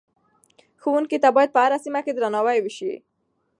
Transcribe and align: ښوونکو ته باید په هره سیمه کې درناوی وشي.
ښوونکو 0.81 1.17
ته 1.23 1.29
باید 1.35 1.53
په 1.53 1.59
هره 1.63 1.77
سیمه 1.85 1.99
کې 2.05 2.11
درناوی 2.15 2.59
وشي. 2.61 2.93